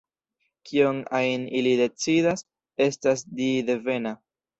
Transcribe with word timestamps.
Kion 0.69 1.01
ajn 1.19 1.43
ili 1.59 1.73
decidas, 1.81 2.43
estas 2.87 3.23
di-devena. 3.41 4.15